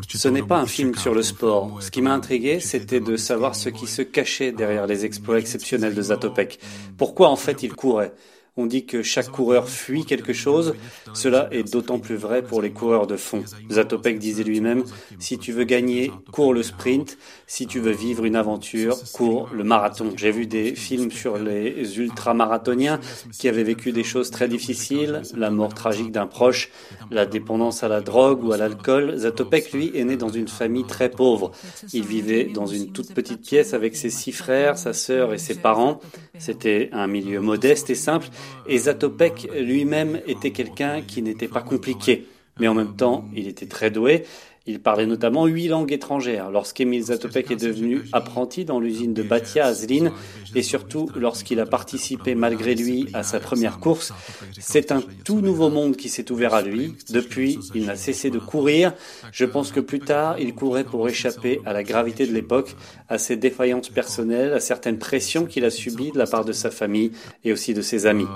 Ce 0.09 0.29
n'est 0.29 0.43
pas 0.43 0.61
un 0.61 0.67
film 0.67 0.95
sur 0.95 1.15
le 1.15 1.23
sport. 1.23 1.83
Ce 1.83 1.91
qui 1.91 2.03
m'a 2.03 2.15
intrigué, 2.15 2.59
c'était 2.59 3.01
de 3.01 3.17
savoir 3.17 3.55
ce 3.55 3.69
qui 3.69 3.87
se 3.87 4.03
cachait 4.03 4.51
derrière 4.51 4.87
les 4.87 5.05
exploits 5.05 5.39
exceptionnels 5.39 5.95
de 5.95 6.03
Zatopek. 6.03 6.59
Pourquoi 6.97 7.29
en 7.29 7.37
fait 7.37 7.63
il 7.63 7.75
courait 7.75 8.13
on 8.57 8.67
dit 8.67 8.85
que 8.85 9.03
chaque 9.03 9.31
coureur 9.31 9.69
fuit 9.69 10.05
quelque 10.05 10.33
chose. 10.33 10.75
Cela 11.15 11.49
est 11.53 11.71
d'autant 11.71 11.99
plus 11.99 12.17
vrai 12.17 12.43
pour 12.43 12.61
les 12.61 12.71
coureurs 12.71 13.07
de 13.07 13.17
fond. 13.17 13.43
Zatopek 13.71 14.19
disait 14.19 14.45
lui-même, 14.45 14.85
si 15.19 15.39
tu 15.39 15.53
veux 15.53 15.65
gagner, 15.65 16.13
cours 16.33 16.53
le 16.53 16.63
sprint. 16.63 17.17
Si 17.47 17.67
tu 17.67 17.81
veux 17.81 17.93
vivre 17.93 18.25
une 18.25 18.37
aventure, 18.37 18.97
cours 19.15 19.49
le 19.55 19.65
marathon. 19.65 20.11
J'ai 20.17 20.31
vu 20.31 20.47
des 20.47 20.75
films 20.75 21.11
sur 21.11 21.39
les 21.39 21.99
ultramarathoniens 21.99 23.01
qui 23.39 23.49
avaient 23.49 23.63
vécu 23.63 23.93
des 23.93 24.05
choses 24.05 24.31
très 24.31 24.49
difficiles, 24.49 25.23
la 25.35 25.51
mort 25.51 25.73
tragique 25.73 26.13
d'un 26.13 26.27
proche, 26.27 26.71
la 27.11 27.25
dépendance 27.25 27.83
à 27.83 27.89
la 27.89 28.03
drogue 28.03 28.45
ou 28.45 28.53
à 28.53 28.59
l'alcool. 28.59 29.17
Zatopek, 29.17 29.73
lui, 29.73 29.93
est 29.95 30.05
né 30.05 30.17
dans 30.17 30.29
une 30.29 30.49
famille 30.49 30.85
très 30.85 31.11
pauvre. 31.11 31.53
Il 31.93 32.05
vivait 32.05 32.45
dans 32.45 32.67
une 32.67 32.93
toute 32.93 33.15
petite 33.15 33.41
pièce 33.41 33.73
avec 33.73 33.97
ses 33.97 34.11
six 34.11 34.33
frères, 34.33 34.77
sa 34.77 34.93
sœur 34.93 35.33
et 35.33 35.39
ses 35.39 35.55
parents. 35.55 36.01
C'était 36.39 36.89
un 36.93 37.07
milieu 37.07 37.41
modeste 37.41 37.91
et 37.91 37.95
simple. 37.95 38.29
Et 38.67 38.79
Zatopek 38.79 39.51
lui-même 39.55 40.21
était 40.27 40.51
quelqu'un 40.51 41.03
qui 41.03 41.21
n'était 41.21 41.49
pas 41.49 41.61
compliqué, 41.61 42.27
mais 42.59 42.69
en 42.69 42.75
même 42.75 42.97
temps, 42.97 43.29
il 43.35 43.49
était 43.49 43.67
très 43.67 43.91
doué. 43.91 44.25
Il 44.67 44.81
parlait 44.81 45.07
notamment 45.07 45.47
huit 45.47 45.69
langues 45.69 45.93
étrangères. 45.93 46.51
Lorsqu'Emile 46.51 47.05
Zatopek 47.05 47.51
est 47.51 47.61
devenu 47.61 48.03
apprenti 48.13 48.65
dans 48.65 48.79
l'usine 48.79 49.13
de 49.13 49.23
Batia 49.23 49.67
à 49.67 49.75
Zlin, 49.75 50.13
et 50.55 50.63
surtout 50.63 51.11
lorsqu'il 51.17 51.59
a 51.59 51.67
participé 51.67 52.35
malgré 52.35 52.75
lui 52.75 53.09
à 53.13 53.23
sa 53.23 53.41
première 53.41 53.81
course, 53.81 54.13
c'est 54.59 54.93
un 54.93 55.03
tout 55.25 55.41
nouveau 55.41 55.69
monde 55.69 55.97
qui 55.97 56.09
s'est 56.09 56.31
ouvert 56.31 56.55
à 56.55 56.63
lui. 56.63 56.95
Depuis, 57.11 57.59
il 57.75 57.87
n'a 57.87 57.97
cessé 57.97 58.31
de 58.31 58.39
courir. 58.39 58.95
Je 59.33 59.45
pense 59.45 59.73
que 59.73 59.81
plus 59.81 60.01
tard, 60.01 60.39
il 60.39 60.55
courait 60.55 60.85
pour 60.85 61.09
échapper 61.09 61.61
à 61.65 61.73
la 61.73 61.83
gravité 61.83 62.27
de 62.27 62.33
l'époque, 62.33 62.77
à 63.09 63.19
ses 63.19 63.37
défaillances 63.37 63.89
personnelles, 63.89 64.53
à 64.53 64.61
certaines 64.61 64.99
pressions 64.99 65.47
qu'il 65.47 65.65
a 65.65 65.71
subies 65.71 66.13
de 66.13 66.19
la 66.19 66.27
part 66.27 66.45
de 66.45 66.53
sa 66.53 66.71
famille 66.71 67.13
et 67.45 67.53
aussi 67.53 67.75
de 67.75 67.83
ses 67.83 68.07
amis. 68.07 68.27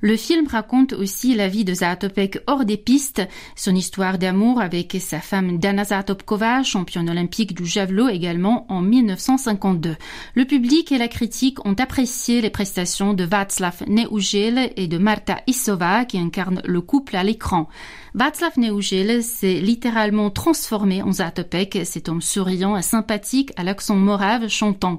Le 0.00 0.16
film 0.16 0.46
raconte 0.46 0.92
aussi 0.92 1.34
la 1.34 1.48
vie 1.48 1.64
de 1.64 1.74
Zatopek 1.74 2.38
hors 2.46 2.64
des 2.64 2.76
pistes, 2.76 3.22
son 3.56 3.74
histoire 3.74 4.18
d'amour 4.18 4.60
avec 4.60 4.96
sa 5.00 5.20
femme 5.20 5.58
Dana 5.58 5.84
Zatopkova, 5.84 6.62
championne 6.62 7.10
olympique 7.10 7.54
du 7.54 7.66
javelot 7.66 8.08
également 8.08 8.66
en 8.70 8.80
1952. 8.80 9.96
Le 10.34 10.44
public 10.44 10.92
et 10.92 10.98
la 10.98 11.08
critique 11.08 11.64
ont 11.66 11.74
apprécié 11.74 12.40
les 12.40 12.50
prestations 12.50 13.12
de 13.12 13.24
Václav 13.24 13.82
Neugel 13.88 14.72
et 14.76 14.86
de 14.86 14.98
Marta 14.98 15.40
Isova 15.46 16.04
qui 16.04 16.18
incarnent 16.18 16.62
le 16.64 16.80
couple 16.80 17.16
à 17.16 17.24
l'écran. 17.24 17.68
Václav 18.14 18.52
Neugel 18.56 19.22
s'est 19.22 19.60
littéralement 19.60 20.30
transformé 20.30 21.02
en 21.02 21.12
Zatopek, 21.12 21.80
cet 21.84 22.08
homme 22.08 22.22
souriant 22.22 22.76
et 22.76 22.82
sympathique 22.82 23.52
à 23.56 23.64
l'accent 23.80 23.96
morave 23.96 24.48
chantant. 24.48 24.98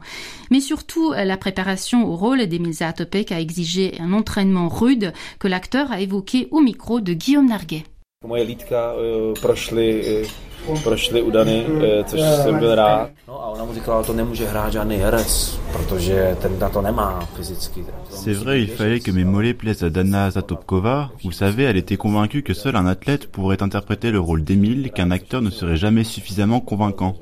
Mais 0.50 0.60
surtout, 0.60 1.14
la 1.14 1.38
préparation 1.38 2.08
au 2.08 2.16
rôle 2.16 2.48
d'Emile 2.48 2.74
Zatopek 2.74 3.32
a 3.32 3.40
exigé 3.40 3.94
un 4.00 4.12
entraînement 4.12 4.70
rude 4.70 5.14
que 5.38 5.48
l'acteur 5.48 5.92
a 5.92 6.02
évoqué 6.02 6.48
au 6.50 6.62
micro 6.62 7.00
de 7.00 7.14
Guillaume 7.14 7.48
Narguet. 7.48 7.84
C'est 18.10 18.34
vrai, 18.34 18.62
il 18.62 18.68
fallait 18.68 19.00
que 19.00 19.12
mes 19.12 19.24
mollets 19.24 19.54
plaisent 19.54 19.84
à 19.84 19.92
Dana 19.92 20.32
Zatopkova. 20.32 21.12
Vous 21.24 21.32
savez, 21.32 21.64
elle 21.64 21.78
était 21.78 21.98
convaincue 21.98 22.42
que 22.42 22.56
seul 22.56 22.76
un 22.76 22.88
athlète 22.88 23.32
pourrait 23.32 23.62
interpréter 23.62 24.10
le 24.10 24.20
rôle 24.20 24.44
d'Emile, 24.44 24.92
qu'un 24.92 25.12
acteur 25.12 25.44
ne 25.44 25.52
serait 25.52 25.78
jamais 25.78 26.04
suffisamment 26.04 26.60
convaincant. 26.60 27.16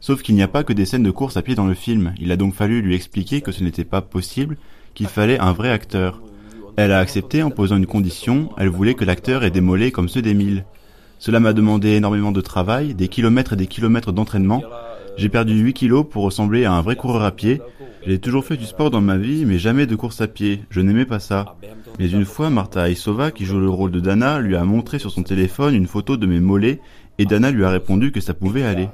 Sauf 0.00 0.22
qu'il 0.22 0.34
n'y 0.34 0.42
a 0.42 0.48
pas 0.48 0.64
que 0.64 0.72
des 0.72 0.86
scènes 0.86 1.02
de 1.02 1.10
course 1.10 1.36
à 1.36 1.42
pied 1.42 1.54
dans 1.54 1.66
le 1.66 1.74
film. 1.74 2.14
Il 2.20 2.30
a 2.32 2.36
donc 2.36 2.54
fallu 2.54 2.82
lui 2.82 2.94
expliquer 2.94 3.40
que 3.40 3.52
ce 3.52 3.64
n'était 3.64 3.84
pas 3.84 4.00
possible, 4.00 4.56
qu'il 4.94 5.06
fallait 5.06 5.38
un 5.38 5.52
vrai 5.52 5.70
acteur. 5.70 6.22
Elle 6.76 6.92
a 6.92 7.00
accepté 7.00 7.42
en 7.42 7.50
posant 7.50 7.76
une 7.76 7.86
condition, 7.86 8.50
elle 8.56 8.68
voulait 8.68 8.94
que 8.94 9.04
l'acteur 9.04 9.42
ait 9.42 9.50
des 9.50 9.60
mollets 9.60 9.90
comme 9.90 10.08
ceux 10.08 10.22
d'Emile. 10.22 10.64
Cela 11.18 11.40
m'a 11.40 11.52
demandé 11.52 11.90
énormément 11.90 12.30
de 12.30 12.40
travail, 12.40 12.94
des 12.94 13.08
kilomètres 13.08 13.54
et 13.54 13.56
des 13.56 13.66
kilomètres 13.66 14.12
d'entraînement. 14.12 14.62
J'ai 15.16 15.28
perdu 15.28 15.58
8 15.58 15.72
kilos 15.72 16.06
pour 16.08 16.22
ressembler 16.22 16.64
à 16.64 16.72
un 16.72 16.80
vrai 16.80 16.94
coureur 16.94 17.24
à 17.24 17.32
pied. 17.32 17.60
J'ai 18.06 18.20
toujours 18.20 18.44
fait 18.44 18.56
du 18.56 18.66
sport 18.66 18.90
dans 18.90 19.00
ma 19.00 19.16
vie, 19.16 19.44
mais 19.44 19.58
jamais 19.58 19.86
de 19.86 19.96
course 19.96 20.20
à 20.20 20.28
pied. 20.28 20.60
Je 20.70 20.80
n'aimais 20.80 21.06
pas 21.06 21.18
ça. 21.18 21.56
Mais 21.98 22.08
une 22.08 22.24
fois, 22.24 22.50
Marta 22.50 22.88
Aisova, 22.88 23.32
qui 23.32 23.44
joue 23.44 23.58
le 23.58 23.68
rôle 23.68 23.90
de 23.90 23.98
Dana, 23.98 24.38
lui 24.38 24.54
a 24.54 24.62
montré 24.62 25.00
sur 25.00 25.10
son 25.10 25.24
téléphone 25.24 25.74
une 25.74 25.88
photo 25.88 26.16
de 26.16 26.26
mes 26.26 26.38
mollets, 26.38 26.80
et 27.18 27.26
Dana 27.26 27.50
lui 27.50 27.64
a 27.64 27.70
répondu 27.70 28.12
que 28.12 28.20
ça 28.20 28.34
pouvait 28.34 28.62
aller. 28.62 28.88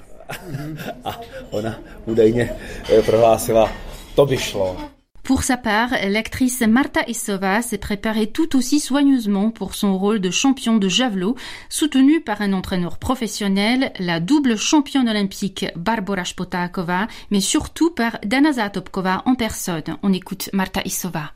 a 1.04 1.20
ona 1.50 1.78
údajně 2.06 2.56
eh, 2.98 3.02
prohlásila, 3.02 3.72
to 4.14 4.26
by 4.26 4.36
šlo. 4.36 4.76
Pour 5.24 5.42
sa 5.42 5.56
part, 5.56 5.88
l'actrice 6.06 6.60
Marta 6.60 7.00
Isova 7.08 7.62
s'est 7.62 7.78
préparée 7.78 8.26
tout 8.26 8.56
aussi 8.56 8.78
soigneusement 8.78 9.50
pour 9.50 9.74
son 9.74 9.96
rôle 9.96 10.20
de 10.20 10.30
champion 10.30 10.76
de 10.76 10.86
javelot, 10.86 11.34
soutenue 11.70 12.20
par 12.20 12.42
un 12.42 12.52
entraîneur 12.52 12.98
professionnel, 12.98 13.90
la 13.98 14.20
double 14.20 14.58
championne 14.58 15.08
olympique 15.08 15.64
Barbara 15.76 16.26
Spotakova, 16.26 17.08
mais 17.30 17.40
surtout 17.40 17.90
par 17.90 18.18
Dana 18.22 18.52
Zatopkova 18.52 19.22
en 19.24 19.34
personne. 19.34 19.96
On 20.02 20.12
écoute 20.12 20.50
Marta 20.52 20.82
Isova. 20.84 21.32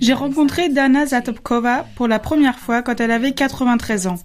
J'ai 0.00 0.14
rencontré 0.14 0.70
Dana 0.70 1.04
Zatopkova 1.04 1.86
pour 1.96 2.08
la 2.08 2.18
première 2.18 2.58
fois 2.58 2.82
quand 2.82 2.98
elle 2.98 3.10
avait 3.10 3.32
93 3.32 4.06
ans. 4.06 4.18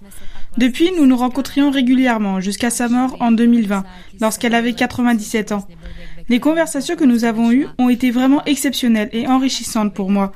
Depuis, 0.57 0.91
nous 0.97 1.05
nous 1.05 1.17
rencontrions 1.17 1.71
régulièrement 1.71 2.39
jusqu'à 2.39 2.69
sa 2.69 2.87
mort 2.87 3.17
en 3.19 3.31
2020, 3.31 3.83
lorsqu'elle 4.21 4.55
avait 4.55 4.73
97 4.73 5.51
ans. 5.51 5.67
Les 6.29 6.39
conversations 6.39 6.95
que 6.95 7.03
nous 7.03 7.25
avons 7.25 7.51
eues 7.51 7.67
ont 7.77 7.89
été 7.89 8.11
vraiment 8.11 8.43
exceptionnelles 8.45 9.09
et 9.13 9.27
enrichissantes 9.27 9.93
pour 9.93 10.09
moi. 10.09 10.31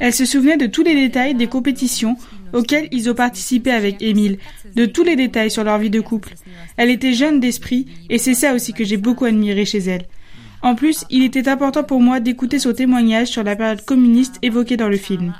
Elle 0.00 0.12
se 0.12 0.24
souvenait 0.24 0.56
de 0.56 0.66
tous 0.66 0.82
les 0.82 0.94
détails 0.94 1.34
des 1.34 1.46
compétitions 1.46 2.16
auxquelles 2.52 2.88
ils 2.92 3.10
ont 3.10 3.14
participé 3.14 3.70
avec 3.70 4.02
Émile, 4.02 4.38
de 4.74 4.86
tous 4.86 5.04
les 5.04 5.16
détails 5.16 5.50
sur 5.50 5.64
leur 5.64 5.78
vie 5.78 5.90
de 5.90 6.00
couple. 6.00 6.34
Elle 6.76 6.90
était 6.90 7.14
jeune 7.14 7.40
d'esprit 7.40 7.86
et 8.10 8.18
c'est 8.18 8.34
ça 8.34 8.54
aussi 8.54 8.72
que 8.72 8.84
j'ai 8.84 8.96
beaucoup 8.96 9.24
admiré 9.24 9.64
chez 9.64 9.78
elle. 9.78 10.06
En 10.62 10.76
plus, 10.76 11.04
il 11.10 11.24
était 11.24 11.48
important 11.48 11.82
pour 11.82 12.00
moi 12.00 12.20
d'écouter 12.20 12.58
son 12.58 12.72
témoignage 12.72 13.28
sur 13.28 13.42
la 13.42 13.56
période 13.56 13.84
communiste 13.84 14.36
évoquée 14.42 14.76
dans 14.76 14.88
le 14.88 14.96
film. 14.96 15.34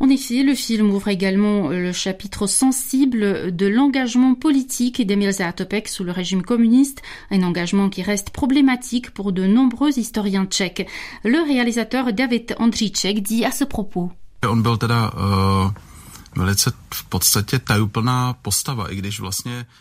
En 0.00 0.08
effet, 0.10 0.42
le 0.42 0.54
film 0.54 0.90
ouvre 0.90 1.08
également 1.08 1.68
le 1.68 1.92
chapitre 1.92 2.46
sensible 2.46 3.54
de 3.56 3.66
l'engagement 3.66 4.34
politique 4.34 5.06
d'Emil 5.06 5.32
Zatopek 5.32 5.88
sous 5.88 6.04
le 6.04 6.12
régime 6.12 6.42
communiste, 6.42 7.00
un 7.30 7.42
engagement 7.42 7.88
qui 7.88 8.02
reste 8.02 8.30
problématique 8.30 9.12
pour 9.12 9.32
de 9.32 9.46
nombreux 9.46 9.98
historiens 9.98 10.46
tchèques. 10.46 10.86
Le 11.24 11.38
réalisateur 11.42 12.12
David 12.12 12.54
Andříček 12.58 13.22
dit 13.22 13.44
à 13.44 13.50
ce 13.50 13.64
propos. 13.64 14.10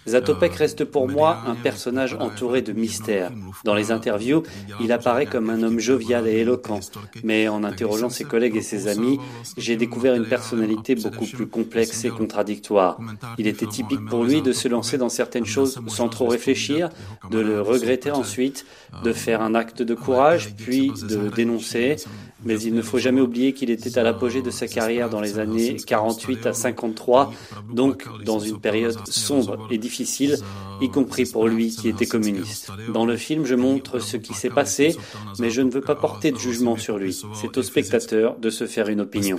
Zatopek 0.08 0.56
reste 0.56 0.86
pour 0.86 1.08
moi 1.08 1.40
un 1.46 1.56
personnage 1.56 2.16
entouré 2.20 2.62
de 2.62 2.74
mystères. 2.74 3.32
Dans 3.64 3.76
les 3.76 3.92
interviews, 3.92 4.44
il 4.82 4.92
apparaît 4.92 5.26
comme 5.26 5.50
un 5.50 5.62
homme 5.64 5.80
jovial 5.80 6.28
et 6.28 6.40
éloquent, 6.40 6.80
mais 7.24 7.48
en 7.48 7.64
interrogeant 7.64 8.10
ses 8.10 8.24
collègues 8.24 8.56
et 8.56 8.62
ses 8.62 8.88
amis, 8.88 9.20
j'ai 9.58 9.76
découvert 9.76 10.16
une 10.16 10.26
personnalité 10.26 10.96
beaucoup 10.96 11.26
plus 11.26 11.48
complexe 11.48 12.06
et 12.06 12.10
contradictoire. 12.10 12.98
Il 13.38 13.48
était 13.48 13.68
typique 13.68 14.06
pour 14.06 14.24
lui 14.24 14.42
de 14.42 14.52
se 14.52 14.68
lancer 14.68 14.98
dans 14.98 15.10
certaines 15.10 15.46
choses 15.46 15.80
sans 15.88 16.10
trop 16.10 16.28
réfléchir, 16.28 16.90
de 17.30 17.40
le 17.40 17.62
regretter 17.62 18.12
ensuite, 18.12 18.66
de 19.04 19.14
faire 19.14 19.42
un 19.42 19.54
acte 19.56 19.82
de 19.82 19.96
courage, 19.96 20.56
puis 20.56 20.92
de 21.10 21.30
dénoncer, 21.30 21.98
mais 22.46 22.60
il 22.60 22.74
ne 22.74 22.82
faut 22.82 22.98
jamais 22.98 23.22
oublier 23.22 23.54
qu'il 23.54 23.70
était 23.70 23.98
à 23.98 24.04
l'apogée 24.04 24.42
de 24.42 24.52
sa 24.52 24.68
carrière 24.68 25.10
dans 25.10 25.22
les 25.22 25.40
années 25.40 25.76
48 25.76 26.37
à 26.46 26.54
53, 26.54 27.34
donc 27.72 28.08
dans 28.24 28.40
une 28.40 28.60
période 28.60 28.98
sombre 29.08 29.68
et 29.70 29.78
difficile, 29.78 30.38
y 30.82 30.90
compris 30.90 31.26
pour 31.26 31.48
lui 31.48 31.76
qui 31.76 31.90
était 31.90 32.06
communiste. 32.06 32.72
Dans 32.94 33.06
le 33.06 33.18
film, 33.18 33.46
je 33.46 33.56
montre 33.56 34.00
ce 34.00 34.18
qui 34.18 34.34
s'est 34.34 34.50
passé, 34.50 34.98
mais 35.40 35.50
je 35.50 35.62
ne 35.62 35.72
veux 35.72 35.82
pas 35.82 35.96
porter 35.96 36.32
de 36.32 36.38
jugement 36.38 36.78
sur 36.78 36.98
lui. 36.98 37.20
C'est 37.34 37.58
au 37.58 37.64
spectateur 37.64 38.38
de 38.38 38.50
se 38.50 38.68
faire 38.68 38.88
une 38.90 39.02
opinion. 39.02 39.38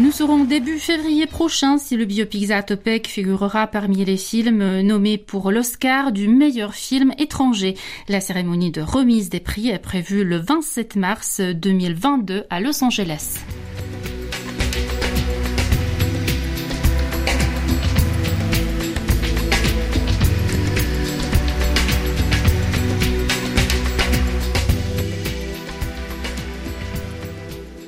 Nous 0.00 0.10
serons 0.10 0.42
début 0.42 0.80
février 0.80 1.26
prochain 1.26 1.78
si 1.78 1.96
le 1.96 2.04
biopic 2.04 2.46
Zatopek 2.46 3.06
figurera 3.06 3.68
parmi 3.68 4.04
les 4.04 4.16
films 4.16 4.80
nommés 4.80 5.18
pour 5.18 5.52
l'Oscar 5.52 6.10
du 6.10 6.26
meilleur 6.26 6.74
film 6.74 7.12
étranger. 7.16 7.76
La 8.08 8.20
cérémonie 8.20 8.72
de 8.72 8.80
remise 8.80 9.30
des 9.30 9.38
prix 9.38 9.68
est 9.68 9.78
prévue 9.78 10.24
le 10.24 10.38
27 10.38 10.96
mars 10.96 11.40
2022 11.40 12.42
à 12.50 12.60
Los 12.60 12.82
Angeles. 12.82 13.38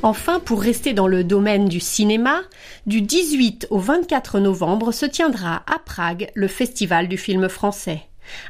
Enfin, 0.07 0.39
pour 0.39 0.63
rester 0.63 0.93
dans 0.93 1.09
le 1.09 1.25
domaine 1.25 1.69
du 1.69 1.81
cinéma, 1.81 2.43
du 2.87 3.03
18 3.03 3.67
au 3.71 3.81
24 3.81 4.39
novembre 4.39 4.93
se 4.93 5.05
tiendra 5.05 5.65
à 5.67 5.81
Prague 5.81 6.31
le 6.35 6.47
Festival 6.47 7.09
du 7.09 7.19
film 7.19 7.49
français. 7.49 8.03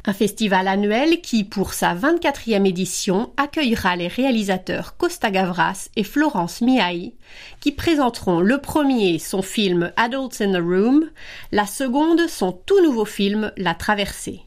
Un 0.04 0.12
festival 0.12 0.68
annuel 0.68 1.22
qui, 1.22 1.44
pour 1.44 1.72
sa 1.72 1.94
24e 1.94 2.66
édition, 2.66 3.32
accueillera 3.38 3.96
les 3.96 4.08
réalisateurs 4.08 4.98
Costa 4.98 5.30
Gavras 5.30 5.88
et 5.96 6.04
Florence 6.04 6.60
Miai, 6.60 7.14
qui 7.60 7.72
présenteront 7.72 8.40
le 8.40 8.58
premier 8.58 9.18
son 9.18 9.40
film 9.40 9.92
Adults 9.96 10.42
in 10.42 10.52
the 10.52 10.62
Room, 10.62 11.08
la 11.52 11.64
seconde 11.64 12.28
son 12.28 12.52
tout 12.52 12.82
nouveau 12.82 13.06
film 13.06 13.50
La 13.56 13.72
Traversée. 13.72 14.45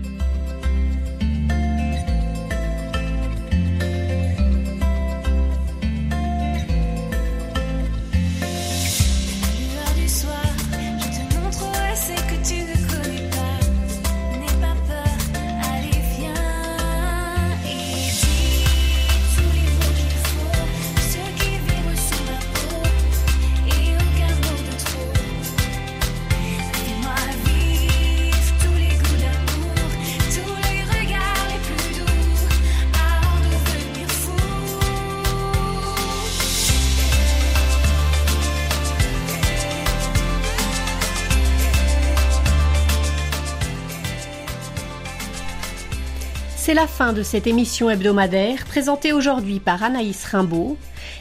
la 46.78 46.86
fin 46.86 47.12
de 47.12 47.24
cette 47.24 47.48
émission 47.48 47.90
hebdomadaire 47.90 48.64
présentée 48.66 49.12
aujourd'hui 49.12 49.60
par 49.60 49.82
Anaïs 49.82 50.24
Rimbaud. 50.26 50.78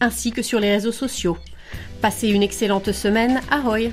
ainsi 0.00 0.32
que 0.32 0.42
sur 0.42 0.58
les 0.58 0.72
réseaux 0.72 0.90
sociaux. 0.90 1.38
Passez 2.02 2.28
une 2.28 2.42
excellente 2.42 2.90
semaine. 2.90 3.40
Ahoy! 3.52 3.92